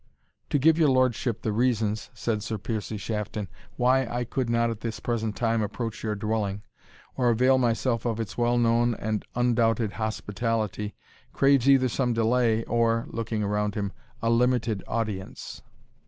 [0.49, 4.79] "To give your lordship the reasons," said Sir Piercie Shafton, "why I could not at
[4.79, 6.63] this present time approach your dwelling,
[7.15, 10.95] or avail myself of its well known and undoubted hospitality,
[11.33, 13.91] craves either some delay, or," looking around him,
[14.23, 15.61] "a limited audience."